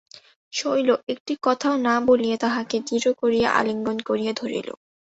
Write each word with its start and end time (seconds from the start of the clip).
শৈল 0.53 0.89
একটি 1.09 1.33
কথাও 1.43 1.75
না 1.87 1.95
বলিয়া 2.07 2.37
তাহাকে 2.37 2.75
দৃঢ় 2.87 3.07
করিয়া 3.21 3.47
আলিঙ্গন 3.59 3.97
করিয়া 4.09 4.33
ধরিল। 4.33 4.67